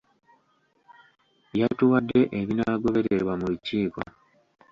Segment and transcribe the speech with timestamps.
[1.59, 4.01] Yatuwadde ebinaagobererwa mu lukiiko.